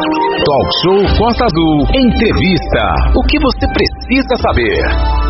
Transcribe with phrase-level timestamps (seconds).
[0.00, 1.84] Talk Show Costa Azul.
[1.92, 2.82] Entrevista.
[3.12, 4.80] O que você precisa saber?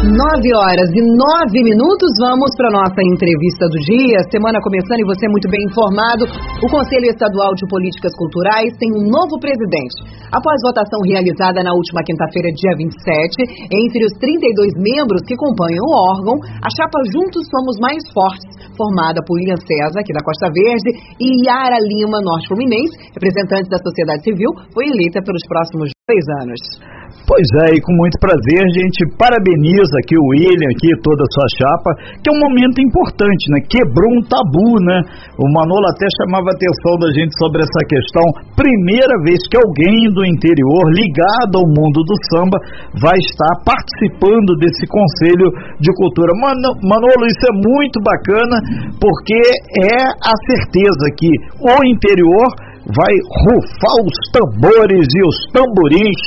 [0.06, 4.22] Nove horas e nove minutos, vamos para nossa entrevista do dia.
[4.30, 6.22] Semana começando e você muito bem informado.
[6.62, 10.06] O Conselho Estadual de Políticas Culturais tem um novo presidente.
[10.30, 15.90] Após votação realizada na última quinta-feira, dia 27, entre os 32 membros que compõem o
[16.14, 20.88] órgão, a chapa Juntos Somos Mais Fortes, formada por William César, aqui da Costa Verde,
[21.20, 26.99] e Yara Lima, Norte Fluminense, representante da sociedade civil, foi eleita pelos próximos dois anos.
[27.28, 31.30] Pois é, e com muito prazer a gente parabeniza aqui o William, aqui toda a
[31.30, 33.62] sua chapa, que é um momento importante, né?
[33.70, 34.98] Quebrou um tabu, né?
[35.38, 38.24] O Manolo até chamava a atenção da gente sobre essa questão.
[38.58, 42.58] Primeira vez que alguém do interior ligado ao mundo do samba
[42.98, 45.48] vai estar participando desse Conselho
[45.78, 46.34] de Cultura.
[46.34, 48.58] Manolo, isso é muito bacana,
[48.98, 49.38] porque
[49.86, 51.30] é a certeza que
[51.62, 52.48] o interior
[52.94, 56.20] vai rufar os tambores e os tamborins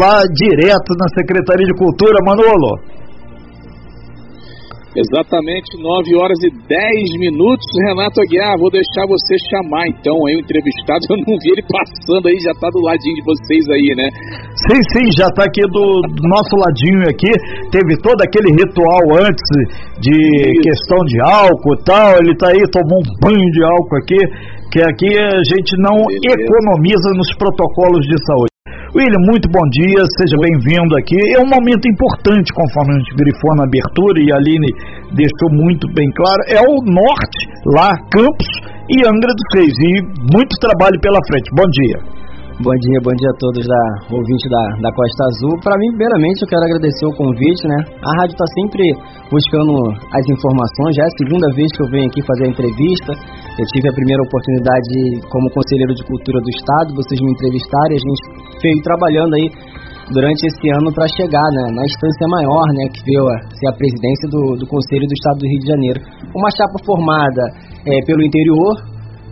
[0.00, 2.98] lá direto na Secretaria de Cultura, Manolo.
[4.98, 7.62] Exatamente 9 horas e 10 minutos.
[7.86, 11.06] Renato Aguiar, vou deixar você chamar então aí o entrevistado.
[11.06, 14.08] Eu não vi ele passando aí, já tá do ladinho de vocês aí, né?
[14.66, 17.30] Sim, sim, já tá aqui do, do nosso ladinho aqui.
[17.70, 19.46] Teve todo aquele ritual antes
[20.02, 20.62] de Isso.
[20.66, 22.08] questão de álcool e tal.
[22.18, 24.18] Ele tá aí, tomou um banho de álcool aqui
[24.70, 26.44] que aqui a gente não Beleza.
[26.44, 28.52] economiza nos protocolos de saúde.
[28.96, 31.20] William, muito bom dia, seja bem-vindo aqui.
[31.36, 34.70] É um momento importante, conforme a gente grifou na abertura e a Aline
[35.12, 37.40] deixou muito bem claro, é o norte,
[37.76, 38.48] lá, Campos
[38.88, 40.00] e Angra dos Reis, e
[40.32, 41.48] muito trabalho pela frente.
[41.52, 42.17] Bom dia.
[42.58, 45.54] Bom dia, bom dia a todos da ouvinte da, da Costa Azul.
[45.62, 47.78] Para mim, primeiramente, eu quero agradecer o convite, né?
[48.02, 48.82] A rádio está sempre
[49.30, 50.90] buscando as informações.
[50.98, 53.14] Já é a segunda vez que eu venho aqui fazer a entrevista.
[53.14, 54.90] Eu tive a primeira oportunidade
[55.30, 58.22] como conselheiro de cultura do estado, vocês me entrevistaram e a gente
[58.58, 59.46] veio trabalhando aí
[60.10, 63.74] durante esse ano para chegar né, na instância maior, né, que veio a ser a
[63.78, 66.00] presidência do, do Conselho do Estado do Rio de Janeiro.
[66.34, 67.54] Uma chapa formada
[67.86, 68.82] é, pelo interior,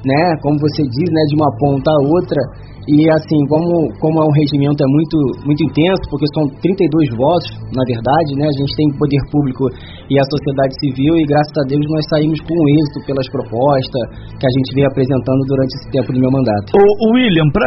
[0.06, 2.38] né, como você diz, né, de uma ponta a outra,
[2.86, 7.50] e assim, como, como é um regimento é muito, muito intenso, porque são 32 votos,
[7.74, 8.46] na verdade, né?
[8.46, 9.66] A gente tem poder público
[10.06, 14.02] e a sociedade civil, e graças a Deus nós saímos com êxito pelas propostas
[14.38, 16.78] que a gente vem apresentando durante esse tempo do meu mandato.
[16.78, 17.66] O, William, para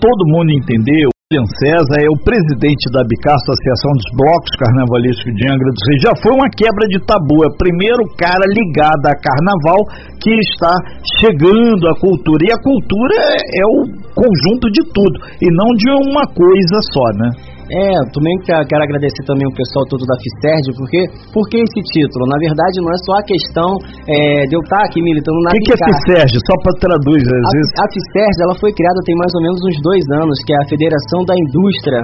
[0.00, 5.46] todo mundo entender, William César é o presidente da BICAR, Associação dos Blocos Carnavalísticos de
[5.46, 6.02] Angra dos Reis.
[6.02, 7.46] Já foi uma quebra de tabu.
[7.46, 9.78] É o primeiro cara ligado a carnaval
[10.18, 10.74] que está
[11.22, 12.42] chegando à cultura.
[12.42, 13.78] E a cultura é, é o
[14.10, 17.30] conjunto de tudo e não de uma coisa só, né?
[17.70, 21.00] É, também quero agradecer também o pessoal todo da FICERD, porque
[21.30, 22.26] por que esse título?
[22.26, 23.78] Na verdade, não é só a questão
[24.10, 26.34] é, de eu estar aqui militando na O que, que, é FICERD?
[26.50, 27.70] Só para traduzir, às a, vezes.
[27.78, 30.66] A FICERD, ela foi criada tem mais ou menos uns dois anos, que é a
[30.66, 32.00] Federação da Indústria,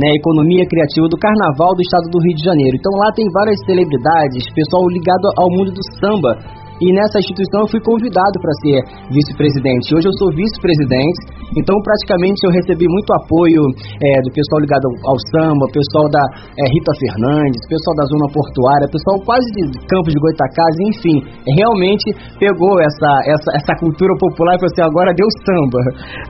[0.00, 2.74] né, Economia Criativa do Carnaval do Estado do Rio de Janeiro.
[2.80, 6.32] Então lá tem várias celebridades, pessoal ligado ao mundo do samba,
[6.80, 8.78] e nessa instituição eu fui convidado para ser
[9.12, 9.92] vice-presidente.
[9.92, 11.20] Hoje eu sou vice-presidente,
[11.56, 13.60] então praticamente eu recebi muito apoio
[14.00, 16.24] é, do pessoal ligado ao, samba, pessoal da
[16.56, 21.16] é, Rita Fernandes, pessoal da Zona Portuária, pessoal quase de Campos de Goitacazes, enfim,
[21.60, 25.80] realmente pegou essa, essa, essa cultura popular e falou assim, agora deu samba.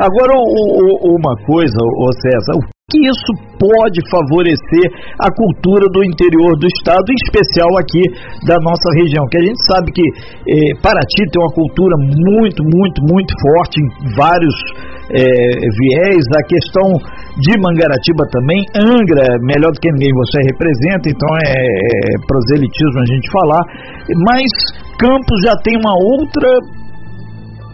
[0.03, 2.59] Agora o, o, uma coisa, o César,
[2.91, 4.87] que isso pode favorecer
[5.21, 8.03] a cultura do interior do estado, em especial aqui
[8.49, 12.99] da nossa região, que a gente sabe que eh, Paraty tem uma cultura muito, muito,
[13.07, 14.57] muito forte em vários
[15.13, 16.89] eh, viés, a questão
[17.39, 23.07] de Mangaratiba também, Angra, melhor do que ninguém você representa, então é, é proselitismo a
[23.07, 23.63] gente falar,
[24.27, 24.51] mas
[24.99, 26.80] Campos já tem uma outra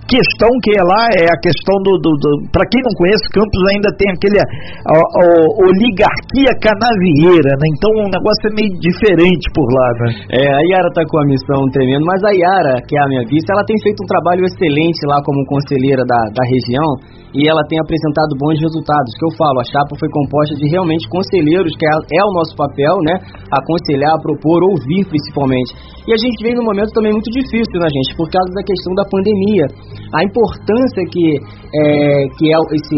[0.07, 1.99] questão que é lá é a questão do.
[1.99, 4.47] do, do para quem não conhece, Campos ainda tem aquele a,
[4.95, 5.25] a,
[5.67, 7.67] oligarquia canavieira, né?
[7.75, 10.09] Então o negócio é meio diferente por lá, né?
[10.31, 13.25] É, a Yara tá com a missão tremenda, mas a Yara, que é a minha
[13.27, 17.61] vice, ela tem feito um trabalho excelente lá como conselheira da, da região e ela
[17.69, 19.13] tem apresentado bons resultados.
[19.21, 22.57] Que eu falo, a chapa foi composta de realmente conselheiros, que é, é o nosso
[22.57, 23.21] papel, né?
[23.53, 25.77] Aconselhar, propor, ouvir principalmente.
[26.07, 28.17] E a gente vem num momento também muito difícil, né, gente?
[28.17, 29.67] Por causa da questão da pandemia.
[30.13, 32.97] A importância que é, que é esse,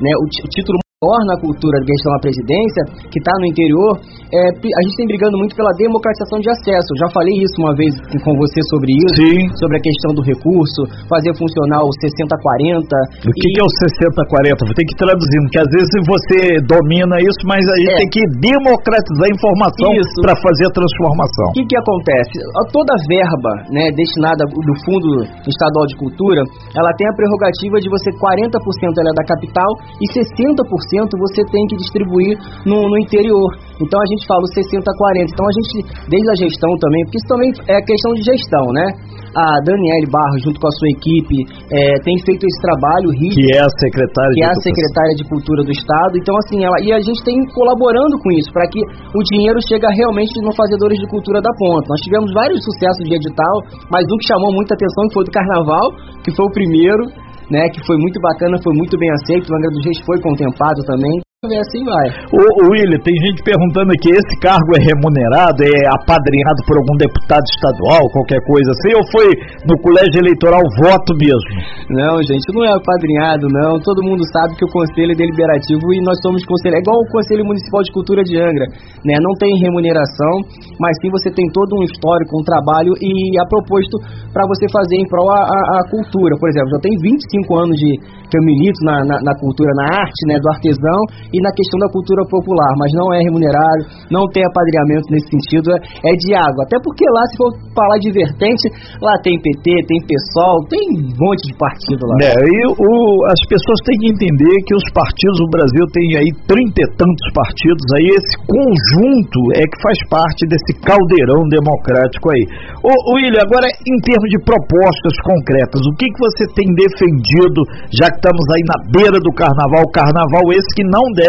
[0.00, 2.80] né, o, título torna a cultura de questão da presidência,
[3.12, 3.92] que está no interior,
[4.32, 6.88] é, a gente tem brigando muito pela democratização de acesso.
[6.96, 7.92] Eu já falei isso uma vez
[8.24, 9.44] com você sobre isso, Sim.
[9.60, 12.88] sobre a questão do recurso, fazer funcionar o 60-40.
[13.28, 13.72] O que, que é o
[14.16, 14.64] 60-40?
[14.64, 17.96] Vou ter que traduzir, porque às vezes você domina isso, mas a gente É.
[18.00, 19.90] tem que democratizar a informação
[20.24, 21.46] para fazer a transformação.
[21.52, 22.36] O que, que acontece?
[22.72, 25.08] Toda a verba né, destinada do Fundo
[25.44, 26.40] Estadual de Cultura,
[26.74, 28.56] ela tem a prerrogativa de você 40%
[28.98, 33.48] ela é da capital e 60% você tem que distribuir no, no interior.
[33.80, 35.32] Então a gente fala o 60-40.
[35.32, 35.74] Então a gente,
[36.06, 38.86] desde a gestão também, porque isso também é questão de gestão, né?
[39.34, 41.42] A Daniele Barros, junto com a sua equipe,
[41.74, 45.14] é, tem feito esse trabalho rígido Que é a secretária que de é a secretária
[45.18, 46.14] de Cultura do Estado.
[46.14, 49.82] Então, assim, ela, e a gente tem colaborando com isso, para que o dinheiro chegue
[49.90, 51.82] realmente nos fazedores de cultura da ponta.
[51.90, 53.56] Nós tivemos vários sucessos de edital,
[53.90, 55.90] mas um que chamou muita atenção foi o do Carnaval,
[56.22, 57.02] que foi o primeiro,
[57.50, 60.80] né, que foi muito bacana, foi muito bem aceito, o Angra dos Reis foi contemplado
[60.86, 61.20] também.
[61.44, 62.08] E assim vai.
[62.32, 67.44] Ô, William, tem gente perguntando aqui, esse cargo é remunerado, é apadrinhado por algum deputado
[67.52, 69.28] estadual, qualquer coisa assim, ou foi
[69.68, 71.52] no colégio eleitoral voto mesmo?
[71.92, 73.76] Não, gente, não é apadrinhado, não.
[73.80, 76.76] Todo mundo sabe que o conselho é deliberativo e nós somos conselho.
[76.76, 78.66] É igual o Conselho Municipal de Cultura de Angra,
[79.04, 79.20] né?
[79.20, 80.40] Não tem remuneração,
[80.80, 84.00] mas sim você tem todo um histórico, um trabalho e a proposto
[84.32, 86.34] para você fazer em prol a, a, a cultura.
[86.40, 87.90] Por exemplo, já tem 25 anos de
[88.30, 91.00] que eu milito na, na, na cultura, na arte, né, do artesão
[91.34, 95.74] e na questão da cultura popular, mas não é remunerado, não tem apadrinhamento nesse sentido,
[95.74, 96.62] é, é de água.
[96.62, 98.70] Até porque lá, se for falar de vertente,
[99.02, 102.14] lá tem PT, tem PSOL, tem um monte de partido lá.
[102.22, 106.30] É, e o, as pessoas têm que entender que os partidos, o Brasil tem aí
[106.46, 112.46] trinta e tantos partidos, aí esse conjunto é que faz parte desse caldeirão democrático aí.
[112.78, 117.58] Ô, William, agora em termos de propostas concretas, o que, que você tem defendido,
[117.90, 121.23] já que estamos aí na beira do carnaval, carnaval esse que não deve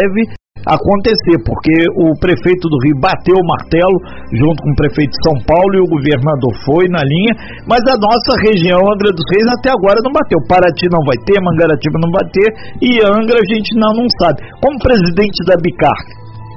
[0.66, 3.96] acontecer, porque o prefeito do Rio bateu o martelo
[4.34, 7.32] junto com o prefeito de São Paulo e o governador foi na linha,
[7.70, 10.42] mas a nossa região, Angra dos Reis, até agora não bateu.
[10.50, 12.48] Paraty não vai ter, Mangaratiba não vai ter
[12.82, 14.42] e Angra a gente não, não sabe.
[14.58, 16.00] Como presidente da Bicar,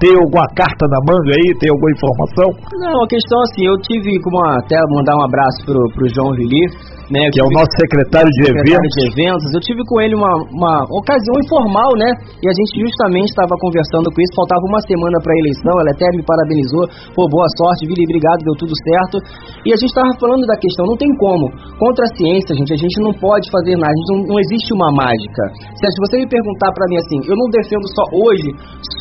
[0.01, 1.53] tem alguma carta na manga aí?
[1.59, 2.47] Tem alguma informação?
[2.81, 6.65] Não, a questão assim, eu tive como até mandar um abraço pro, pro João Vili,
[7.09, 7.25] né?
[7.33, 8.94] Que é o nosso secretário de secretário eventos.
[8.94, 9.47] de eventos.
[9.53, 12.09] Eu tive com ele uma, uma ocasião informal, né?
[12.41, 14.33] E a gente justamente estava conversando com isso.
[14.38, 15.73] Faltava uma semana para a eleição.
[15.81, 16.85] Ela até me parabenizou.
[17.17, 19.17] Pô, boa sorte, Vili, obrigado, deu tudo certo.
[19.65, 20.85] E a gente estava falando da questão.
[20.85, 21.50] Não tem como.
[21.81, 23.94] Contra a ciência, gente, a gente não pode fazer nada.
[24.13, 25.44] Não, não existe uma mágica.
[25.81, 28.50] Se, você me perguntar para mim assim, eu não defendo só hoje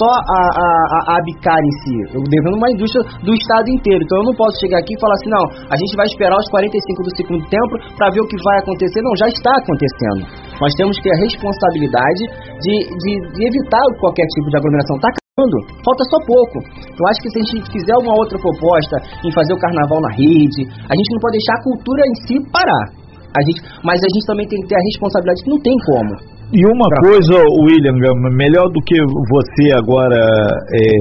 [0.00, 1.96] só a, a, a, a Bicar em si.
[2.16, 4.00] Eu defendo uma indústria do estado inteiro.
[4.00, 6.48] Então eu não posso chegar aqui e falar assim, não, a gente vai esperar os
[6.48, 9.02] 45 do segundo tempo para ver o que vai acontecer.
[9.02, 10.22] Não, já está acontecendo.
[10.62, 12.22] Nós temos que ter a responsabilidade
[12.62, 14.94] de, de, de evitar qualquer tipo de aglomeração.
[14.96, 16.56] Está acabando, falta só pouco.
[16.62, 18.96] Eu acho que se a gente fizer uma outra proposta
[19.26, 22.34] em fazer o carnaval na rede, a gente não pode deixar a cultura em si
[22.54, 22.84] parar.
[23.28, 26.38] A gente, mas a gente também tem que ter a responsabilidade que não tem como.
[26.48, 27.92] E uma coisa, William
[28.32, 30.96] melhor do que você agora é,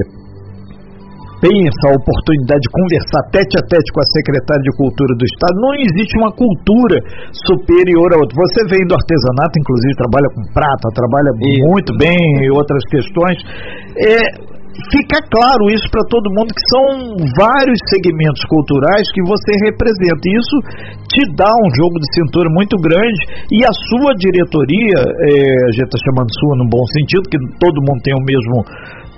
[1.38, 5.54] pensa a oportunidade de conversar tete a tete com a secretária de Cultura do Estado,
[5.58, 6.98] não existe uma cultura
[7.32, 8.34] superior a outra.
[8.34, 11.30] Você vem do artesanato, inclusive trabalha com prata, trabalha
[11.66, 13.38] muito bem e outras questões.
[13.98, 14.18] É,
[14.90, 16.84] fica claro isso para todo mundo que são
[17.38, 20.22] vários segmentos culturais que você representa.
[20.26, 20.56] E isso
[21.10, 23.20] te dá um jogo de cintura muito grande
[23.50, 25.32] e a sua diretoria, é,
[25.66, 28.62] a gente está chamando sua no bom sentido, que todo mundo tem o mesmo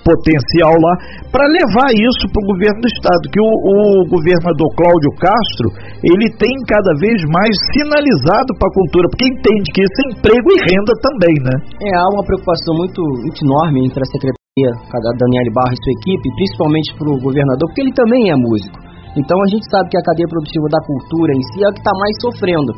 [0.03, 0.95] potencial lá,
[1.31, 5.67] para levar isso para o governo do estado, que o, o governador Cláudio Castro,
[6.03, 10.49] ele tem cada vez mais sinalizado para a cultura, porque entende que isso é emprego
[10.53, 11.55] e renda também, né?
[11.85, 15.95] É, há uma preocupação muito, muito enorme entre a Secretaria, a Daniele Barra e sua
[16.01, 18.91] equipe, principalmente para o governador, porque ele também é músico.
[19.19, 21.83] Então a gente sabe que a cadeia produtiva da cultura em si é a que
[21.83, 22.71] está mais sofrendo.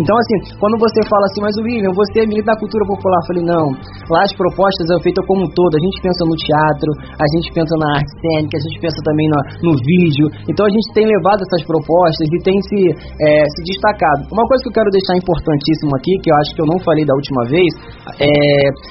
[0.00, 3.28] Então, assim, quando você fala assim, mas William, você é milita da cultura popular, eu
[3.28, 3.66] falei, não,
[4.08, 6.88] lá as propostas são feitas como um todo, a gente pensa no teatro,
[7.20, 9.38] a gente pensa na arte cênica, a gente pensa também no,
[9.68, 14.24] no vídeo, então a gente tem levado essas propostas e tem se, é, se destacado.
[14.32, 17.04] Uma coisa que eu quero deixar importantíssimo aqui, que eu acho que eu não falei
[17.04, 17.70] da última vez,
[18.24, 18.32] é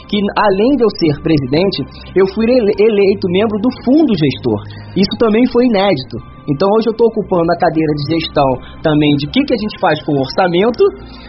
[0.06, 1.80] que além de eu ser presidente,
[2.14, 4.60] eu fui ele- eleito membro do fundo gestor.
[4.94, 6.38] Isso também foi inédito.
[6.50, 8.50] Então hoje eu estou ocupando a cadeira de gestão
[8.82, 10.84] também de o que, que a gente faz com o orçamento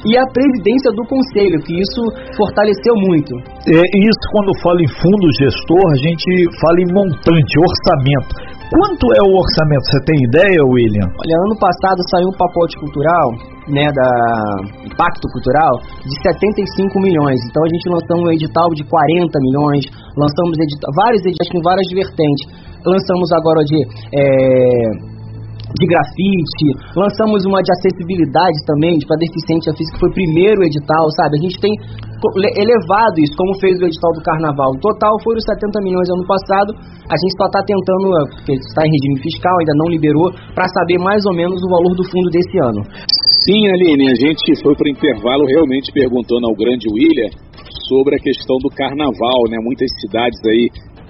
[0.08, 2.02] e a presidência do conselho, que isso
[2.36, 3.36] fortaleceu muito.
[3.68, 8.32] É, isso quando fala em fundo gestor, a gente fala em montante, orçamento.
[8.70, 9.84] Quanto é o orçamento?
[9.90, 11.08] Você tem ideia, William?
[11.10, 14.10] Olha, ano passado saiu um pacote cultural né, da
[14.84, 17.38] Impacto Cultural de 75 milhões.
[17.48, 19.84] Então a gente lançou um edital de 40 milhões,
[20.16, 22.44] lançamos edital, vários editais com várias vertentes.
[22.84, 23.78] Lançamos agora de
[24.14, 25.10] é,
[25.78, 31.38] de grafite, lançamos uma de acessibilidade também, para deficiente física, foi o primeiro edital, sabe?
[31.38, 31.70] A gente tem
[32.58, 34.70] elevado isso, como fez o edital do carnaval.
[34.74, 36.74] O total foram 70 milhões ano passado,
[37.06, 40.98] a gente só está tentando, porque está em regime fiscal, ainda não liberou, para saber
[40.98, 42.82] mais ou menos o valor do fundo desse ano.
[43.44, 47.30] Sim, Aline, a gente foi para o intervalo realmente perguntando ao grande William
[47.88, 49.58] sobre a questão do carnaval, né?
[49.62, 50.68] Muitas cidades aí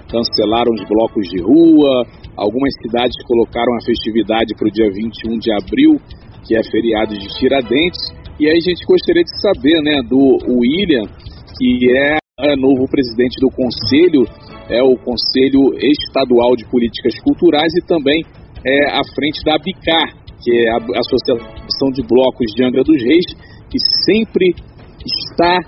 [0.09, 2.05] cancelaram os blocos de rua,
[2.37, 5.99] Algumas cidades colocaram a festividade para o dia 21 de abril,
[6.47, 8.01] que é feriado de Tiradentes.
[8.39, 11.05] E aí a gente gostaria de saber, né, do William,
[11.59, 14.23] que é, é novo presidente do Conselho,
[14.69, 18.23] é o Conselho Estadual de Políticas Culturais e também
[18.65, 23.25] é à frente da ABICAR, que é a Associação de Blocos de Angra dos Reis,
[23.69, 24.53] que sempre
[25.05, 25.59] está,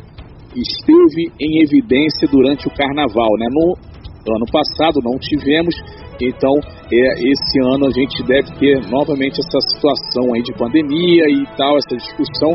[0.55, 3.29] esteve em evidência durante o carnaval.
[3.37, 3.47] Né?
[3.51, 5.75] No ano passado não tivemos,
[6.21, 6.53] então,
[6.91, 11.77] é, esse ano a gente deve ter novamente essa situação aí de pandemia e tal,
[11.77, 12.53] essa discussão.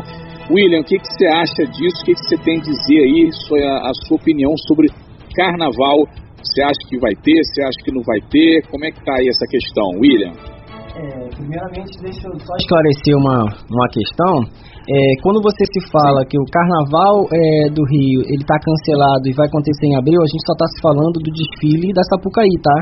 [0.49, 2.01] William, o que, que você acha disso?
[2.01, 3.29] O que, que você tem a dizer aí,
[3.65, 4.87] a, a sua opinião sobre
[5.35, 6.07] carnaval?
[6.41, 7.37] Você acha que vai ter?
[7.43, 8.65] Você acha que não vai ter?
[8.71, 10.58] Como é que está aí essa questão, William?
[10.95, 14.69] É, primeiramente, deixa eu só esclarecer uma, uma questão.
[14.89, 19.33] É, quando você se fala que o Carnaval é, do Rio ele está cancelado e
[19.37, 22.77] vai acontecer em abril, a gente só está se falando do desfile da Sapucaí, tá?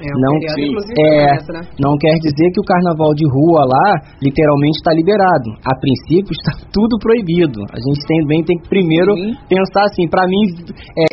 [0.00, 1.60] É, não, é, né?
[1.76, 3.88] não quer dizer que o Carnaval de rua lá
[4.24, 5.52] literalmente está liberado.
[5.60, 7.60] A princípio está tudo proibido.
[7.68, 9.36] A gente também tem que primeiro Sim.
[9.44, 10.64] pensar assim, para mim
[10.96, 11.04] é,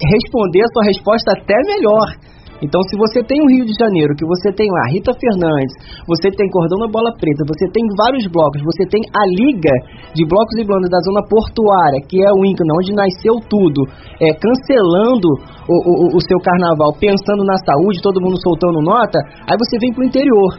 [0.00, 2.29] responder a sua resposta até melhor
[2.62, 5.72] então, se você tem o Rio de Janeiro, que você tem lá Rita Fernandes,
[6.06, 9.72] você tem Cordão da Bola Preta, você tem vários blocos, você tem a Liga
[10.12, 13.88] de Blocos e Bandas da Zona Portuária, que é o INCNA, onde nasceu tudo,
[14.20, 15.28] é, cancelando
[15.64, 15.76] o,
[16.12, 20.04] o, o seu carnaval, pensando na saúde, todo mundo soltando nota, aí você vem pro
[20.04, 20.52] interior.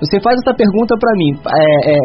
[0.00, 1.96] Você faz essa pergunta para mim, é, é,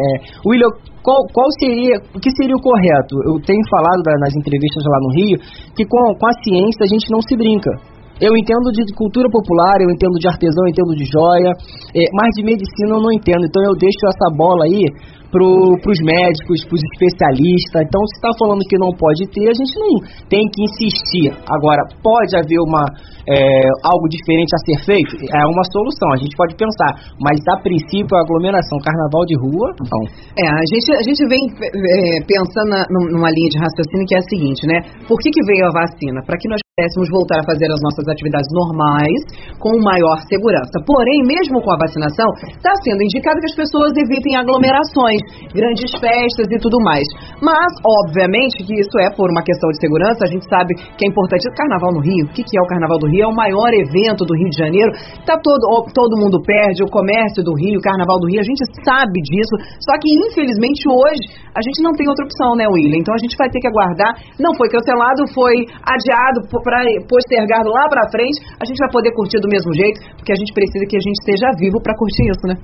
[0.46, 0.70] William,
[1.02, 3.16] qual, qual, seria, o que seria o correto?
[3.26, 5.38] Eu tenho falado nas entrevistas lá no Rio
[5.74, 7.97] que com, com a ciência a gente não se brinca.
[8.20, 11.52] Eu entendo de cultura popular, eu entendo de artesão, eu entendo de joia,
[11.94, 13.46] é, mas de medicina eu não entendo.
[13.46, 14.82] Então eu deixo essa bola aí
[15.30, 17.84] para os médicos, para os especialistas.
[17.84, 21.28] Então, se está falando que não pode ter, a gente não tem que insistir.
[21.52, 22.84] Agora, pode haver uma
[23.28, 23.36] é,
[23.84, 25.12] algo diferente a ser feito?
[25.28, 26.96] É uma solução, a gente pode pensar.
[27.20, 30.02] Mas, a princípio, a aglomeração, carnaval de rua, não.
[30.32, 34.18] É, a gente, a gente vem é, pensando na, numa linha de raciocínio que é
[34.18, 34.80] a seguinte, né?
[35.06, 36.24] Por que, que veio a vacina?
[36.24, 39.18] Para que nós pudéssemos voltar a fazer as nossas atividades normais
[39.58, 40.78] com maior segurança.
[40.86, 45.18] Porém, mesmo com a vacinação, está sendo indicado que as pessoas evitem aglomerações,
[45.50, 47.02] grandes festas e tudo mais.
[47.42, 51.08] Mas, obviamente, que isso é por uma questão de segurança, a gente sabe que é
[51.10, 51.50] importante.
[51.50, 53.26] O Carnaval no Rio, o que é o Carnaval do Rio?
[53.26, 54.94] É o maior evento do Rio de Janeiro.
[55.26, 58.62] Tá todo, todo mundo perde, o comércio do Rio, o Carnaval do Rio, a gente
[58.86, 59.54] sabe disso.
[59.82, 63.02] Só que, infelizmente, hoje, a gente não tem outra opção, né, William?
[63.02, 64.14] Então a gente vai ter que aguardar.
[64.38, 69.40] Não foi cancelado, foi adiado para postergado lá para frente, a gente vai poder curtir
[69.40, 72.44] do mesmo jeito, porque a gente precisa que a gente esteja vivo para curtir isso,
[72.44, 72.56] né?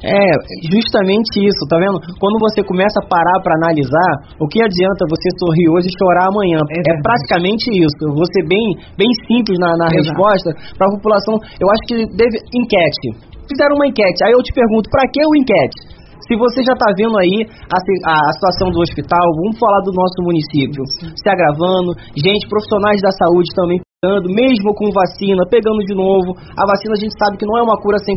[0.00, 0.32] É,
[0.72, 2.00] justamente isso, tá vendo?
[2.16, 6.32] Quando você começa a parar para analisar, o que adianta você sorrir hoje e chorar
[6.32, 6.56] amanhã?
[6.72, 8.00] É, é praticamente isso.
[8.00, 8.64] Eu vou ser bem,
[8.96, 11.36] bem simples na, na resposta para a população.
[11.60, 12.40] Eu acho que deve.
[12.54, 13.28] Enquete.
[13.44, 15.89] Fizeram uma enquete, aí eu te pergunto, para que o enquete?
[16.26, 19.92] Se você já está vendo aí a, a, a, situação do hospital, vamos falar do
[19.92, 20.82] nosso municípo
[21.16, 26.32] se agravando, gente, profissionais da saúde também pegando, mesmo com vacina, pegando de novo.
[26.56, 28.16] A vacina a gente sabe que não é uma cura 100%,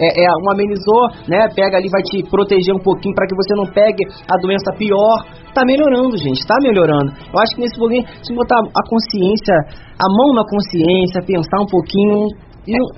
[0.00, 1.44] é, é um amenizou, né?
[1.54, 5.20] Pega ali, vai te proteger um pouquinho para que você não pegue a doença pior.
[5.52, 7.12] Tá melhorando, gente, tá melhorando.
[7.32, 9.54] Eu acho que nesse momento, se botar a consciência,
[10.00, 12.32] a mão na consciência, pensar um pouquinho,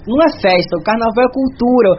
[0.06, 1.90] não é festa, o carnaval é cultura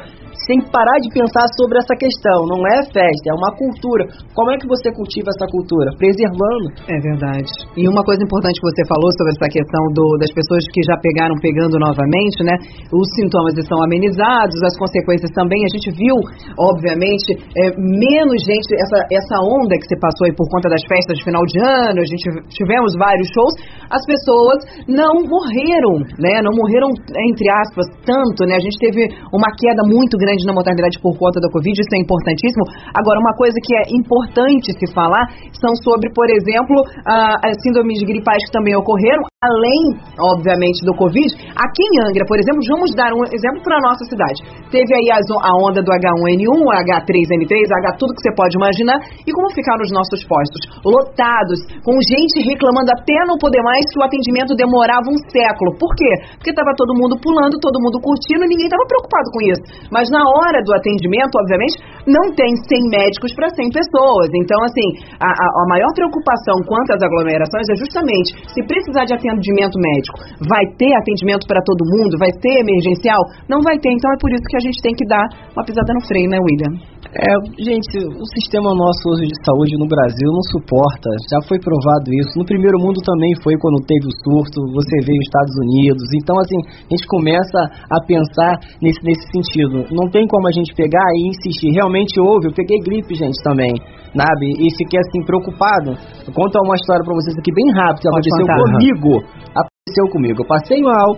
[0.45, 2.45] que parar de pensar sobre essa questão.
[2.45, 4.05] Não é festa, é uma cultura.
[4.35, 5.89] Como é que você cultiva essa cultura?
[5.97, 6.67] Preservando.
[6.87, 7.49] É verdade.
[7.75, 10.95] E uma coisa importante que você falou sobre essa questão do, das pessoas que já
[11.01, 12.55] pegaram pegando novamente, né?
[12.93, 15.63] Os sintomas estão amenizados, as consequências também.
[15.65, 16.15] A gente viu,
[16.59, 21.17] obviamente, é, menos gente, essa, essa onda que se passou aí por conta das festas
[21.17, 23.53] de final de ano, a gente tivemos vários shows,
[23.89, 26.39] as pessoas não morreram, né?
[26.45, 26.87] Não morreram,
[27.31, 28.55] entre aspas, tanto, né?
[28.55, 29.01] A gente teve
[29.33, 32.67] uma queda muito grande grande na mortalidade por conta da Covid, isso é importantíssimo.
[32.91, 35.23] Agora, uma coisa que é importante se falar
[35.55, 39.95] são sobre, por exemplo, as síndromes gripais que também ocorreram, além,
[40.35, 41.31] obviamente, do Covid.
[41.55, 44.43] Aqui em Angra, por exemplo, vamos dar um exemplo para a nossa cidade.
[44.67, 45.21] Teve aí a,
[45.63, 48.97] onda do H1N1, H3N3, H tudo que você pode imaginar.
[49.23, 50.61] E como ficaram os nossos postos?
[50.83, 55.77] Lotados, com gente reclamando até não poder mais que o atendimento demorava um século.
[55.77, 56.11] Por quê?
[56.35, 59.63] Porque estava todo mundo pulando, todo mundo curtindo e ninguém estava preocupado com isso.
[59.93, 61.75] Mas na hora do atendimento, obviamente,
[62.07, 64.29] não tem 100 médicos para 100 pessoas.
[64.33, 64.87] Então, assim,
[65.19, 70.17] a, a, a maior preocupação quanto às aglomerações é justamente se precisar de atendimento médico,
[70.47, 73.19] vai ter atendimento para todo mundo, vai ter emergencial?
[73.49, 75.93] Não vai ter, então é por isso que a gente tem que dar uma pisada
[75.93, 76.96] no freio, né, William?
[77.15, 82.11] É, gente, o sistema nosso hoje de saúde no Brasil não suporta, já foi provado
[82.11, 82.35] isso.
[82.35, 86.03] No primeiro mundo também foi quando teve o surto, você vê os Estados Unidos.
[86.19, 89.87] Então, assim, a gente começa a pensar nesse, nesse sentido.
[89.87, 91.71] Não tem como a gente pegar e insistir.
[91.71, 93.71] Realmente houve, eu peguei gripe, gente, também,
[94.11, 94.45] sabe?
[94.59, 95.95] E fiquei, assim, preocupado.
[96.27, 98.59] Vou contar uma história pra vocês aqui bem rápido, aconteceu contar.
[98.67, 99.11] comigo.
[99.55, 100.43] Aconteceu comigo.
[100.43, 101.15] Eu passei mal,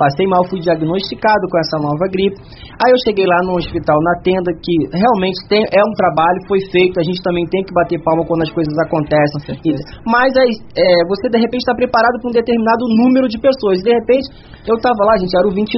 [0.00, 2.40] Passei mal, fui diagnosticado com essa nova gripe.
[2.80, 6.64] Aí eu cheguei lá no hospital, na tenda, que realmente tem, é um trabalho, foi
[6.72, 9.36] feito, a gente também tem que bater palma quando as coisas acontecem.
[10.08, 13.84] Mas aí, é, você de repente está preparado para um determinado número de pessoas.
[13.84, 14.24] De repente,
[14.64, 15.76] eu estava lá, gente, era o 22.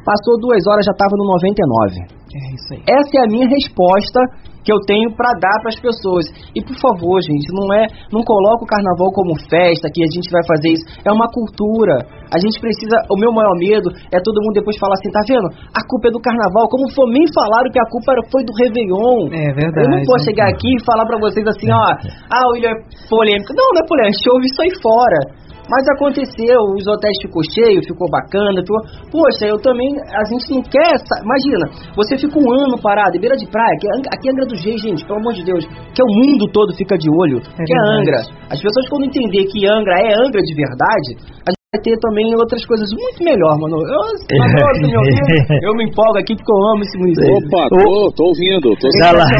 [0.00, 2.08] Passou duas horas, já estava no 99.
[2.08, 2.82] É isso aí.
[2.88, 4.20] Essa é a minha resposta
[4.66, 6.26] que eu tenho para dar para as pessoas.
[6.50, 10.26] E por favor, gente, não é, não coloca o carnaval como festa que a gente
[10.34, 10.84] vai fazer isso.
[11.06, 12.02] É uma cultura.
[12.34, 15.46] A gente precisa, o meu maior medo é todo mundo depois falar assim, tá vendo?
[15.70, 19.30] A culpa é do carnaval, como for me falaram que a culpa foi do Réveillon.
[19.30, 19.86] É verdade.
[19.86, 22.82] Eu não posso chegar aqui e falar para vocês assim, ó, ah, o William é
[23.06, 23.54] polêmico.
[23.54, 25.45] Não, não é polêmico, chove isso aí fora.
[25.66, 28.78] Mas aconteceu, os hotéis ficou cheio, ficou bacana, ficou...
[29.10, 33.36] Poxa, eu também, a gente não quer, imagina, você fica um ano parado em beira
[33.36, 36.00] de praia, que é, aqui é Angra dos Reis, gente, pelo amor de Deus, que
[36.00, 38.20] é o mundo todo fica de olho, é que é Angra.
[38.50, 41.10] As pessoas quando entender que Angra é Angra de verdade,
[41.50, 43.76] a vai ter também outras coisas muito melhor, mano.
[43.76, 44.00] Eu
[44.40, 45.28] adoro me ouvindo.
[45.66, 47.36] Eu me empolgo aqui porque eu amo esse município.
[47.36, 48.74] Opa, tô, tô ouvindo.
[48.80, 49.28] Tô lá.
[49.28, 49.30] ô,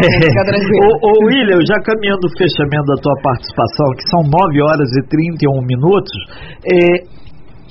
[1.07, 5.62] ô, William, já caminhando o fechamento da tua participação, que são 9 horas e 31
[5.64, 6.12] minutos,
[6.66, 7.00] é,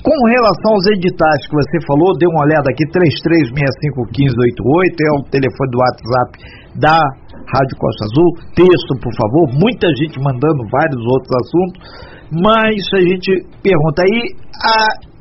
[0.02, 5.70] com relação aos editais que você falou, dê uma olhada aqui, 33651588, é o telefone
[5.70, 6.38] do WhatsApp
[6.80, 6.98] da
[7.46, 8.34] Rádio Costa Azul.
[8.54, 13.30] Texto, por favor, muita gente mandando vários outros assuntos mas a gente
[13.62, 14.20] pergunta aí
[14.62, 15.16] a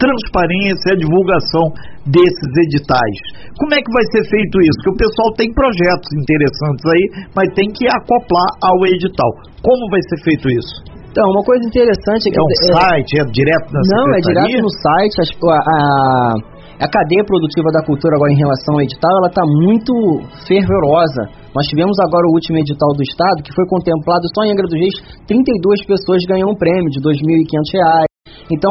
[0.00, 1.68] transparência, a divulgação
[2.08, 3.16] desses editais.
[3.60, 4.76] Como é que vai ser feito isso?
[4.80, 7.04] Porque o pessoal tem projetos interessantes aí,
[7.36, 9.28] mas tem que acoplar ao edital.
[9.60, 11.00] Como vai ser feito isso?
[11.12, 12.38] Então, uma coisa interessante é que...
[12.38, 15.14] É um é, site, é direto na Não, é direto no site.
[15.20, 19.92] A, a, a cadeia produtiva da cultura agora em relação ao edital, ela está muito
[20.48, 24.66] fervorosa nós tivemos agora o último edital do Estado, que foi contemplado só em Angra
[24.66, 24.94] dos Reis,
[25.26, 28.09] 32 pessoas ganham um prêmio de R$ 2.500.
[28.50, 28.70] Então,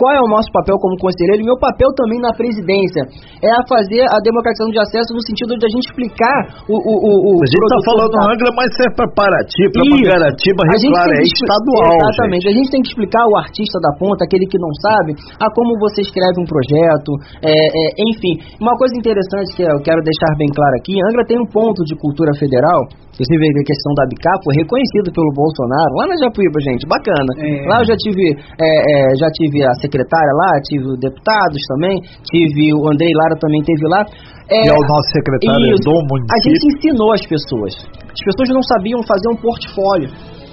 [0.00, 1.42] qual é o nosso papel como conselheiro?
[1.42, 3.04] E meu papel também na presidência
[3.44, 6.74] é a fazer a democratização de acesso no sentido de a gente explicar o.
[6.74, 8.14] o, o, a gente está falando.
[8.18, 11.96] Angra, mas é para Paraty, para Mangaratiba, claro, é estadual.
[12.08, 12.48] Exatamente.
[12.48, 12.52] Gente.
[12.52, 15.78] A gente tem que explicar o artista da ponta, aquele que não sabe, a como
[15.78, 17.10] você escreve um projeto,
[17.44, 18.40] é, é, enfim.
[18.60, 21.94] Uma coisa interessante que eu quero deixar bem claro aqui: Angra tem um ponto de
[21.96, 22.88] cultura federal
[23.24, 26.86] você vê que a questão da Bicap foi reconhecido pelo Bolsonaro lá na Japuíba, gente,
[26.86, 27.30] bacana.
[27.34, 27.66] É.
[27.66, 31.98] Lá eu já tive, é, é, já tive a secretária lá, tive deputados também,
[32.30, 34.06] tive o Andrei Lara também teve lá.
[34.46, 36.32] É, é o nosso secretário isso, do município.
[36.32, 37.72] A gente ensinou as pessoas.
[38.06, 40.08] As pessoas não sabiam fazer um portfólio.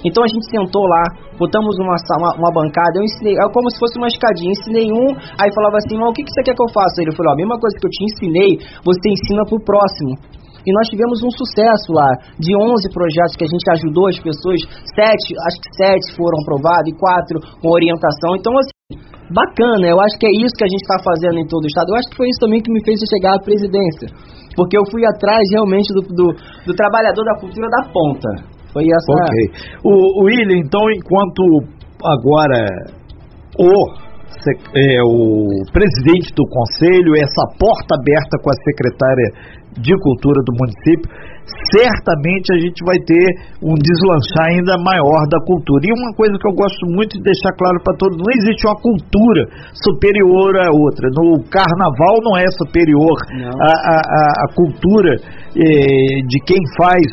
[0.05, 1.01] Então a gente sentou lá,
[1.37, 5.17] botamos uma, uma, uma, bancada, eu ensinei, é como se fosse uma escadinha, ensinei um,
[5.33, 7.01] aí falava assim, mas o que, que você quer que eu faça?
[7.01, 8.51] Ele falou, a mesma coisa que eu te ensinei,
[8.85, 10.13] você ensina pro próximo.
[10.65, 12.09] E nós tivemos um sucesso lá.
[12.41, 14.59] De 11 projetos que a gente ajudou as pessoas,
[14.97, 18.33] sete, acho que sete foram aprovados e quatro com orientação.
[18.35, 18.75] Então, assim,
[19.29, 19.85] bacana.
[19.87, 21.89] Eu acho que é isso que a gente está fazendo em todo o estado.
[21.89, 24.09] Eu acho que foi isso também que me fez chegar à presidência.
[24.57, 26.27] Porque eu fui atrás realmente do, do,
[26.65, 28.29] do trabalhador da cultura da ponta.
[28.73, 29.11] Foi essa.
[29.13, 29.33] Ok.
[29.83, 31.41] O, o William, então, enquanto
[32.03, 32.59] agora
[33.57, 34.05] o
[34.75, 39.27] é, o presidente do conselho, essa porta aberta com a secretária
[39.77, 41.09] de cultura do município,
[41.71, 43.25] certamente a gente vai ter
[43.61, 45.83] um deslanchar ainda maior da cultura.
[45.85, 48.77] E uma coisa que eu gosto muito de deixar claro para todos, não existe uma
[48.79, 49.43] cultura
[49.83, 51.09] superior à outra.
[51.13, 53.15] No carnaval não é superior
[53.61, 55.15] à, cultura
[55.55, 57.05] eh, de quem faz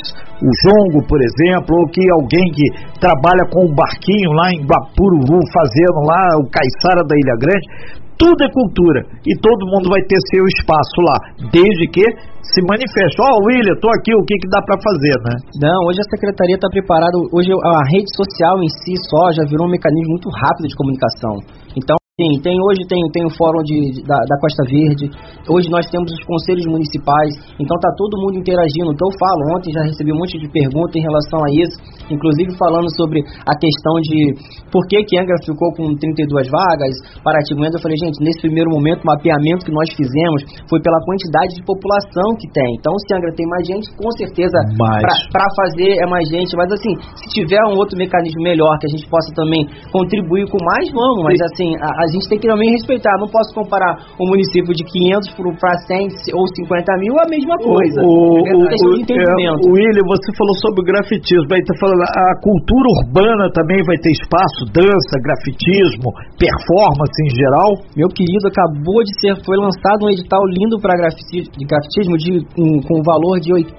[0.43, 2.67] o jongo, por exemplo, ou que alguém que
[2.99, 8.39] trabalha com o barquinho lá em Guapuruvu, fazendo lá o caiçara da Ilha Grande tudo
[8.45, 11.17] é cultura e todo mundo vai ter seu espaço lá,
[11.51, 12.05] desde que
[12.43, 13.17] se manifeste.
[13.21, 15.35] Ó, oh, William, tô aqui, o que que dá para fazer, né?
[15.63, 19.67] Não, hoje a secretaria está preparada, hoje a rede social em si só já virou
[19.67, 21.39] um mecanismo muito rápido de comunicação.
[21.77, 25.11] Então, Sim, tem, hoje tem, tem o fórum de, da, da, Costa Verde,
[25.51, 28.95] hoje nós temos os conselhos municipais, então tá todo mundo interagindo.
[28.95, 31.75] Então eu falo, ontem já recebi um monte de perguntas em relação a isso,
[32.07, 34.39] inclusive falando sobre a questão de
[34.71, 36.95] por que que Angra ficou com 32 vagas,
[37.27, 41.59] Paraty Eu falei, gente, nesse primeiro momento, o mapeamento que nós fizemos foi pela quantidade
[41.59, 42.71] de população que tem.
[42.79, 46.95] Então se Angra tem mais gente, com certeza para fazer é mais gente, mas assim,
[47.19, 51.27] se tiver um outro mecanismo melhor que a gente possa também contribuir com mais, vamos,
[51.27, 53.17] mas assim, a, a gente tem que também respeitar.
[53.17, 57.99] Não posso comparar um município de 500 para 100 ou 50 mil, a mesma coisa.
[58.05, 61.49] O, é o, o, é, o William, você falou sobre o grafitismo.
[61.49, 67.71] Aí tá falando, a cultura urbana também vai ter espaço, dança, grafitismo, performance em geral.
[67.97, 72.31] Meu querido, acabou de ser, foi lançado um edital lindo para grafitismo, de grafitismo de,
[72.53, 73.73] com, com valor de 80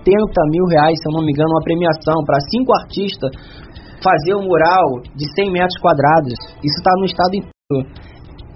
[0.49, 3.31] mil reais, se eu não me engano, uma premiação para cinco artistas
[4.03, 6.35] fazer um mural de 100 metros quadrados.
[6.59, 7.53] Isso está no estado inteiro.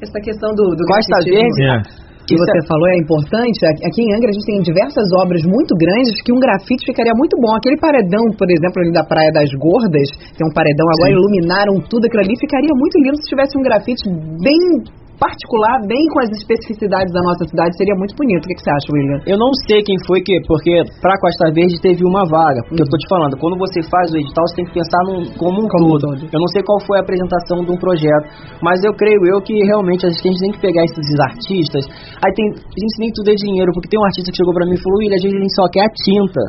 [0.02, 1.82] Essa questão do, do Costa Verde, é.
[2.28, 3.58] que você falou é importante.
[3.66, 7.34] Aqui em Angra a gente tem diversas obras muito grandes que um grafite ficaria muito
[7.42, 7.56] bom.
[7.58, 11.18] Aquele paredão, por exemplo, ali da Praia das Gordas, tem um paredão agora, Sim.
[11.18, 14.06] iluminaram tudo aquilo ali, ficaria muito lindo se tivesse um grafite
[14.38, 14.86] bem
[15.18, 18.46] particular, bem com as especificidades da nossa cidade, seria muito bonito.
[18.46, 19.20] O que, que você acha, William?
[19.26, 22.62] Eu não sei quem foi que, porque para Costa Verde teve uma vaga.
[22.70, 22.88] Porque uhum.
[22.88, 25.58] eu tô te falando, quando você faz o edital, você tem que pensar num, como
[25.66, 26.22] um como todo.
[26.22, 26.30] todo.
[26.30, 28.26] Eu não sei qual foi a apresentação de um projeto,
[28.62, 31.84] mas eu creio eu que realmente a gente tem que pegar esses artistas.
[32.22, 34.66] Aí tem, a gente nem tudo é dinheiro, porque tem um artista que chegou para
[34.70, 36.42] mim e falou, William, a gente só quer a tinta.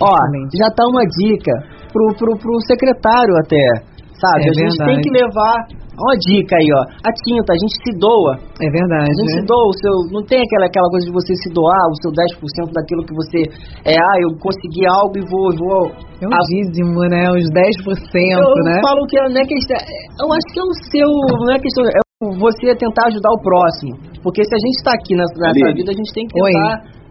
[0.00, 0.10] Ó,
[0.58, 1.52] já tá uma dica
[1.92, 3.94] pro, pro, pro secretário até
[4.24, 4.40] sabe?
[4.40, 4.90] É a gente verdade.
[4.90, 5.56] tem que levar
[5.94, 6.82] uma dica aí, ó.
[7.06, 8.34] A tinta, a gente se doa.
[8.58, 9.06] É verdade.
[9.06, 9.38] A gente né?
[9.38, 9.94] se doa o seu.
[10.10, 13.46] Não tem aquela, aquela coisa de você se doar o seu 10% daquilo que você.
[13.86, 15.54] É, ah, eu consegui algo e vou.
[15.54, 16.42] vou é um a...
[16.50, 17.30] dízimo, né?
[17.30, 18.78] Os 10%, eu, né?
[18.78, 19.78] Eu falo que não é questão.
[20.18, 21.10] Eu acho que é o seu.
[21.46, 21.84] Não é questão.
[21.86, 22.02] É
[22.42, 23.94] você tentar ajudar o próximo.
[24.22, 26.82] Porque se a gente está aqui nessa, nessa vida, a gente tem que tentar.
[26.82, 27.03] Oi.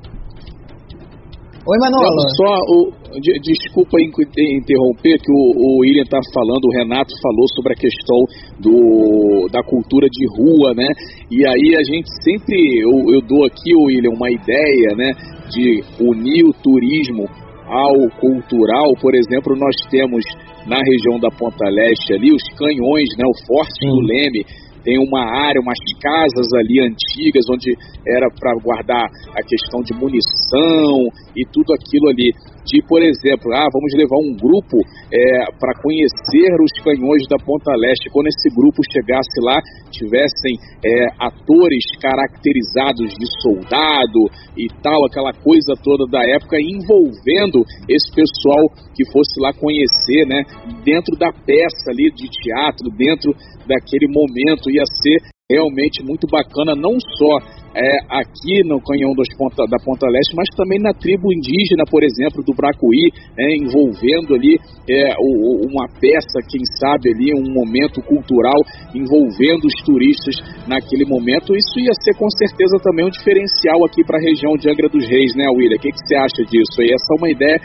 [1.66, 2.28] Oi, Manolo.
[2.36, 7.72] Só o, de, desculpa interromper que o, o William está falando, o Renato falou sobre
[7.72, 8.20] a questão
[8.60, 10.88] do, da cultura de rua, né?
[11.32, 15.12] E aí a gente sempre, eu, eu dou aqui, o William, uma ideia, né?
[15.56, 17.30] De unir o turismo
[17.66, 20.22] ao cultural, por exemplo, nós temos
[20.68, 23.24] na região da Ponta Leste ali os canhões, né?
[23.24, 24.44] O Forte do Leme,
[24.84, 27.74] tem uma área, umas casas ali antigas onde
[28.06, 32.32] era para guardar a questão de munição e tudo aquilo ali.
[32.66, 34.80] De, por exemplo, ah, vamos levar um grupo
[35.12, 38.10] é, para conhecer os canhões da Ponta Leste.
[38.10, 39.60] Quando esse grupo chegasse lá,
[39.92, 48.10] tivessem é, atores caracterizados de soldado e tal, aquela coisa toda da época, envolvendo esse
[48.16, 48.64] pessoal
[48.96, 50.44] que fosse lá conhecer, né,
[50.84, 53.34] dentro da peça ali de teatro, dentro
[53.68, 57.38] daquele momento, ia ser realmente muito bacana, não só
[57.76, 62.44] é, aqui no canhão Ponta, da Ponta Leste, mas também na tribo indígena, por exemplo,
[62.46, 64.58] do Bracuí, é, envolvendo ali
[64.90, 68.62] é, o, uma peça, quem sabe ali, um momento cultural
[68.94, 70.36] envolvendo os turistas
[70.68, 71.56] naquele momento.
[71.56, 75.06] Isso ia ser com certeza também um diferencial aqui para a região de Angra dos
[75.08, 75.78] Reis, né, William?
[75.78, 76.82] O que, que você acha disso?
[76.82, 77.58] E essa é uma ideia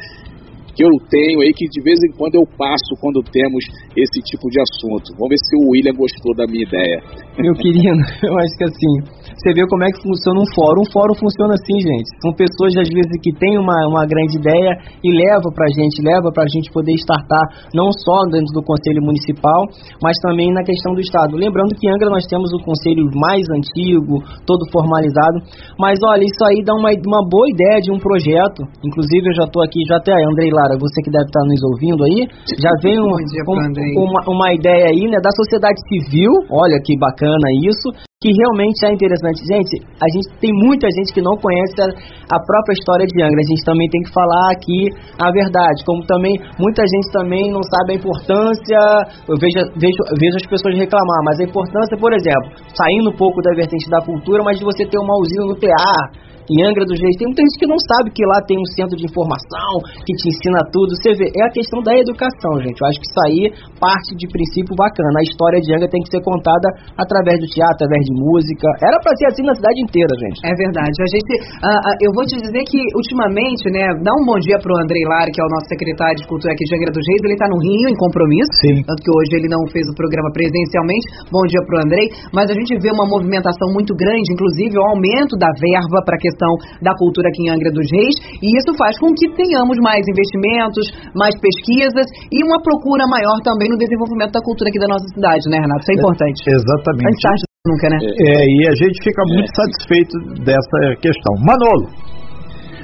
[0.78, 3.66] que eu tenho aí que de vez em quando eu passo quando temos
[3.98, 5.10] esse tipo de assunto.
[5.18, 7.02] Vamos ver se o William gostou da minha ideia.
[7.34, 8.94] Meu querido, eu acho que assim,
[9.38, 10.82] você vê como é que funciona um fórum.
[10.82, 12.10] Um fórum funciona assim, gente.
[12.18, 16.34] São pessoas, às vezes, que têm uma, uma grande ideia e levam pra gente, leva
[16.34, 19.62] pra gente poder startar, não só dentro do Conselho Municipal,
[20.02, 21.38] mas também na questão do Estado.
[21.38, 25.38] Lembrando que em Angra nós temos o Conselho mais antigo, todo formalizado.
[25.78, 28.66] Mas olha, isso aí dá uma, uma boa ideia de um projeto.
[28.82, 32.02] Inclusive, eu já estou aqui, já até, Andrei Lara, você que deve estar nos ouvindo
[32.02, 32.26] aí,
[32.58, 36.32] já vem um, um, uma, uma ideia aí, né, da sociedade civil.
[36.50, 39.46] Olha que bacana isso que realmente é interessante.
[39.46, 43.38] Gente, a gente tem muita gente que não conhece a, própria história de Angra.
[43.38, 44.90] A gente também tem que falar aqui
[45.22, 45.86] a verdade.
[45.86, 48.82] Como também muita gente também não sabe a importância.
[49.22, 53.38] Eu vejo, vejo, vejo as pessoas reclamar, mas a importância, por exemplo, saindo um pouco
[53.40, 57.16] da vertente da cultura, mas de você ter uma usina nuclear em Angra dos Reis.
[57.16, 59.72] Tem muita gente que não sabe que lá tem um centro de informação
[60.04, 60.96] que te ensina tudo.
[60.96, 62.80] Você vê, é a questão da educação, gente.
[62.80, 63.40] Eu acho que isso aí
[63.76, 65.20] parte de princípio bacana.
[65.20, 68.66] A história de Angra tem que ser contada através do teatro, através de música.
[68.80, 70.38] Era pra ser assim na cidade inteira, gente.
[70.42, 70.96] É verdade.
[70.98, 71.32] A gente,
[71.62, 75.04] uh, uh, eu vou te dizer que ultimamente, né, dá um bom dia pro Andrei
[75.06, 77.20] Lara, que é o nosso secretário de cultura aqui de Angra dos Reis.
[77.22, 78.52] Ele tá no Rio, em compromisso.
[78.64, 78.82] Sim.
[78.88, 81.06] Tanto que hoje ele não fez o programa presencialmente.
[81.30, 82.06] Bom dia pro Andrei.
[82.32, 86.20] Mas a gente vê uma movimentação muito grande, inclusive o aumento da verba para a
[86.20, 86.37] questão
[86.82, 88.16] da cultura aqui em Angra dos Reis.
[88.42, 93.68] E isso faz com que tenhamos mais investimentos, mais pesquisas e uma procura maior também
[93.68, 95.82] no desenvolvimento da cultura aqui da nossa cidade, né, Renato?
[95.82, 96.40] Isso é importante.
[96.46, 97.48] É, exatamente.
[97.66, 97.98] Nunca, né?
[98.00, 101.34] É, e a gente fica muito satisfeito dessa questão.
[101.42, 102.07] Manolo.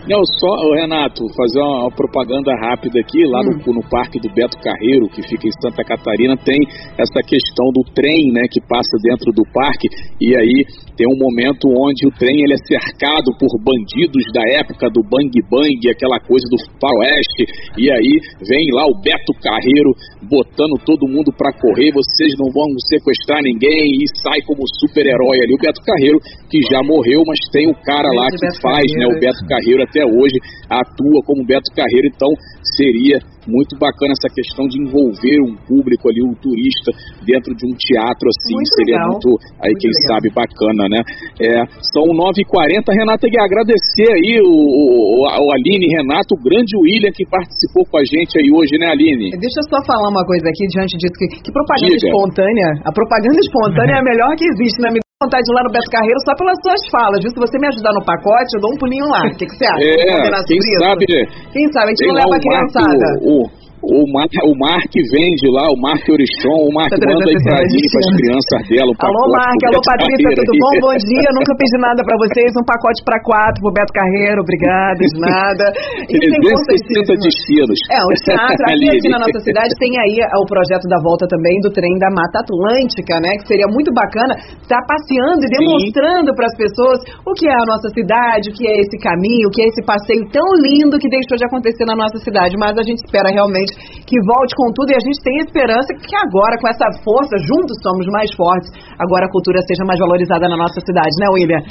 [0.05, 3.57] Não, só, Renato, fazer uma, propaganda rápida aqui, lá hum.
[3.65, 6.61] no, no, Parque do Beto Carreiro, que fica em Santa Catarina, tem
[7.01, 9.89] essa questão do trem, né, que passa dentro do parque,
[10.21, 10.61] e aí
[10.93, 15.33] tem um momento onde o trem ele é cercado por bandidos da época do Bang
[15.49, 18.13] Bang, aquela coisa do faroeste, e aí
[18.45, 19.89] vem lá o Beto Carreiro
[20.29, 25.55] botando todo mundo para correr, vocês não vão sequestrar ninguém, e sai como super-herói ali,
[25.57, 26.21] o Beto Carreiro,
[26.53, 30.03] que já morreu, mas tem o cara lá que faz, né, o Beto Carreiro até
[30.03, 32.29] hoje atua como Beto Carreiro, então
[32.75, 36.91] seria muito bacana essa questão de envolver um público ali, um turista,
[37.23, 39.13] dentro de um teatro assim, muito seria legal.
[39.13, 39.29] muito,
[39.61, 40.09] aí muito quem legal.
[40.09, 41.01] sabe, bacana, né?
[41.39, 41.61] É,
[41.93, 47.29] são 9h40, Renata, e agradecer aí o, o, o Aline Renato, o grande William que
[47.29, 49.37] participou com a gente aí hoje, né, Aline?
[49.37, 52.09] Deixa eu só falar uma coisa aqui diante disso, que, que propaganda Diga.
[52.09, 55.04] espontânea, a propaganda espontânea é a melhor que existe, né?
[55.23, 57.31] Vontade de ir lá no Beto Carreiro só pelas suas falas, viu?
[57.31, 59.23] Se você me ajudar no pacote, eu dou um pulinho lá.
[59.23, 59.79] O que, que você acha?
[59.79, 60.83] É, quem isso?
[60.83, 61.07] sabe,
[61.55, 63.07] Quem sabe, a gente não leva a criançada.
[63.23, 63.47] O,
[63.85, 67.61] o, Mar, o Mark vende lá, o Mark Orichon, o Mark Tá manda aí pra
[67.61, 70.61] trazendo Aline, pras crianças dela, um Alô, Mark, alô, Patrícia, tudo aí.
[70.65, 70.75] bom?
[70.89, 75.01] Bom dia, nunca pedi nada pra vocês, um pacote pra quatro pro Beto Carreiro, obrigada,
[75.05, 75.65] de nada.
[76.09, 77.79] E 360 destinos.
[77.93, 81.61] É, o teatro aqui, aqui na nossa cidade tem aí o projeto da volta também
[81.61, 83.37] do trem da Mata Atlântica, né?
[83.43, 84.33] Que seria muito bacana
[84.65, 88.65] estar passeando e demonstrando para as pessoas o que é a nossa cidade, o que
[88.65, 91.97] é esse caminho, o que é esse passeio tão lindo que deixou de acontecer na
[91.97, 92.57] nossa cidade.
[92.57, 93.74] Mas a gente espera realmente
[94.07, 97.77] que volte com tudo e a gente tem esperança que agora, com essa força, juntos
[97.83, 101.63] somos mais fortes, agora a cultura seja mais valorizada na nossa cidade, né, William?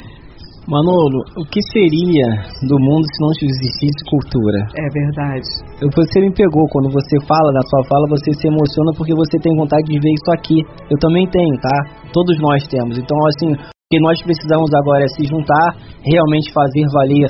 [0.64, 2.24] Manolo, o que seria
[2.64, 4.64] do mundo se não existisse cultura?
[4.80, 5.44] É verdade.
[5.76, 9.36] Eu- Você me pegou, quando você fala na sua fala, você se emociona porque você
[9.44, 10.56] tem vontade de ver isso aqui.
[10.88, 12.08] Eu também tenho, tá?
[12.14, 12.96] Todos nós temos.
[12.96, 13.58] Então, assim, o
[13.92, 17.28] que nós precisamos agora é se juntar, realmente fazer valer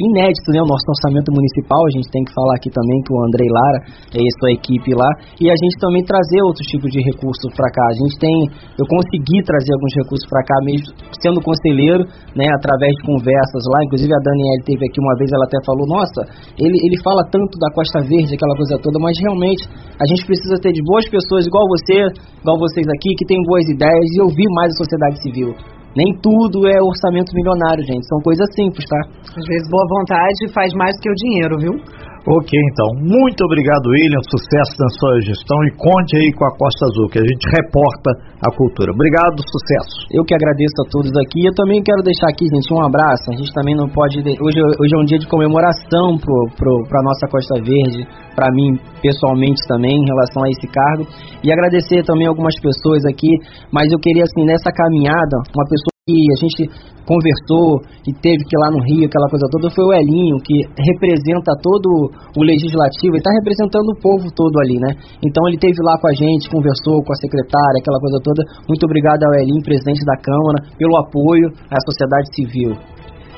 [0.00, 0.60] inédito, né?
[0.62, 3.78] O nosso orçamento municipal, a gente tem que falar aqui também que o Andrei Lara
[4.14, 7.68] e a sua equipe lá, e a gente também trazer outros tipos de recursos para
[7.68, 7.84] cá.
[7.90, 8.36] A gente tem,
[8.78, 10.88] eu consegui trazer alguns recursos para cá mesmo
[11.20, 12.04] sendo conselheiro,
[12.36, 12.46] né?
[12.56, 16.20] Através de conversas lá, inclusive a Daniela teve aqui uma vez, ela até falou, nossa,
[16.58, 20.56] ele, ele fala tanto da Costa Verde, aquela coisa toda, mas realmente a gente precisa
[20.60, 24.48] ter de boas pessoas igual você, igual vocês aqui, que tem boas ideias e ouvir
[24.54, 25.81] mais a sociedade civil.
[25.94, 28.06] Nem tudo é orçamento milionário, gente.
[28.08, 29.00] São coisas simples, tá?
[29.36, 31.74] Às vezes boa vontade faz mais que o dinheiro, viu?
[32.22, 32.86] Ok, então.
[33.02, 34.22] Muito obrigado, William.
[34.30, 38.10] Sucesso na sua gestão e conte aí com a Costa Azul, que a gente reporta
[38.38, 38.94] a cultura.
[38.94, 40.06] Obrigado, sucesso.
[40.14, 41.42] Eu que agradeço a todos aqui.
[41.42, 43.26] Eu também quero deixar aqui, gente, um abraço.
[43.26, 44.22] A gente também não pode.
[44.22, 46.46] de- Hoje, hoje é um dia de comemoração pro,
[46.86, 48.06] pra nossa Costa Verde,
[48.38, 51.02] pra mim pessoalmente também, em relação a esse cargo.
[51.42, 53.34] E agradecer também algumas pessoas aqui.
[53.74, 56.66] Mas eu queria, assim, nessa caminhada, uma pessoa que a gente
[57.06, 60.66] conversou e teve que ir lá no Rio, aquela coisa toda, foi o Elinho, que
[60.74, 64.98] representa todo o legislativo, ele está representando o povo todo ali, né?
[65.22, 68.42] Então ele teve lá com a gente, conversou com a secretária, aquela coisa toda.
[68.66, 72.74] Muito obrigado ao Elinho, presidente da Câmara, pelo apoio à sociedade civil.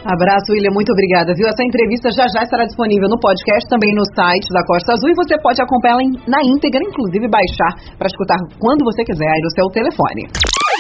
[0.08, 1.44] Abraço, William, muito obrigada, viu?
[1.44, 5.20] Essa entrevista já já estará disponível no podcast, também no site da Costa Azul, e
[5.20, 9.68] você pode acompanhá-la na íntegra, inclusive baixar para escutar quando você quiser aí no seu
[9.68, 10.63] telefone.